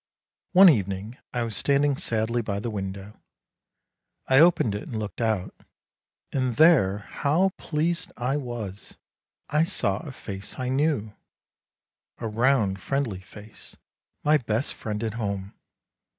One 0.53 0.67
evening 0.67 1.19
I 1.31 1.43
was 1.43 1.55
standing 1.55 1.95
sadly 1.95 2.41
by 2.41 2.59
the 2.59 2.71
window. 2.71 3.19
I 4.27 4.39
opened 4.39 4.73
it 4.73 4.81
and 4.87 4.97
looked 4.97 5.21
out, 5.21 5.53
and 6.31 6.55
there, 6.55 7.05
how 7.11 7.49
pleased 7.49 8.11
I 8.17 8.33
w 8.33 8.51
r 8.51 8.67
as! 8.69 8.97
I 9.51 9.63
saw 9.63 9.97
a 9.99 10.11
face 10.11 10.55
I 10.57 10.69
knew, 10.69 11.13
a 12.17 12.27
round 12.27 12.81
friendly 12.81 13.19
face, 13.21 13.75
my 14.23 14.39
best 14.39 14.73
friend 14.73 15.03
at 15.03 15.13
home. 15.21 15.53